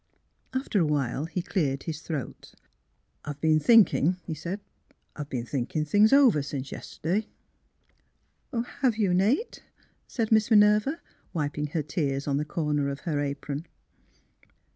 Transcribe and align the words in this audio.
After 0.51 0.79
a 0.79 0.85
while 0.87 1.25
he 1.25 1.43
cleared 1.43 1.83
his 1.83 2.01
throat." 2.01 2.55
I've 3.25 3.39
been 3.39 3.59
thinkin','' 3.59 4.17
he 4.23 4.33
said," 4.33 4.59
I've 5.15 5.29
been 5.29 5.45
thinkin' 5.45 5.85
things 5.85 6.11
over, 6.11 6.41
since 6.41 6.71
yeste'day." 6.71 7.27
48 8.49 8.49
THE 8.49 8.57
HEAET 8.57 8.57
OF 8.63 8.65
PHILURA 8.65 8.67
''Have 8.81 8.97
yon, 8.97 9.17
Nate 9.17 9.61
1 9.63 9.67
''said 10.07 10.31
Miss 10.31 10.49
Minerva, 10.49 11.01
wiping 11.33 11.65
lier 11.65 11.83
tears 11.83 12.27
on 12.27 12.37
the 12.37 12.45
corner 12.45 12.89
of 12.89 13.01
her 13.01 13.19
apron. 13.19 13.67